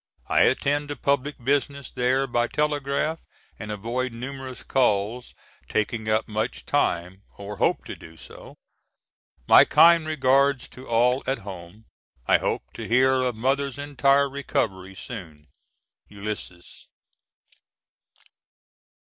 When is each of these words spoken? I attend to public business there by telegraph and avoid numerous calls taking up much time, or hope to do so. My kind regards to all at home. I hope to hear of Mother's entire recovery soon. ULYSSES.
I 0.25 0.41
attend 0.45 0.87
to 0.87 0.95
public 0.95 1.35
business 1.37 1.91
there 1.91 2.25
by 2.25 2.47
telegraph 2.47 3.19
and 3.59 3.69
avoid 3.71 4.11
numerous 4.13 4.63
calls 4.63 5.35
taking 5.69 6.09
up 6.09 6.27
much 6.27 6.65
time, 6.65 7.21
or 7.37 7.57
hope 7.57 7.85
to 7.85 7.95
do 7.95 8.17
so. 8.17 8.55
My 9.47 9.63
kind 9.63 10.07
regards 10.07 10.67
to 10.69 10.87
all 10.87 11.21
at 11.27 11.37
home. 11.45 11.85
I 12.25 12.39
hope 12.39 12.73
to 12.73 12.87
hear 12.87 13.13
of 13.21 13.35
Mother's 13.35 13.77
entire 13.77 14.27
recovery 14.27 14.95
soon. 14.95 15.49
ULYSSES. 16.09 16.87